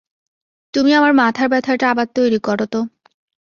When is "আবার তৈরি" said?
1.89-2.39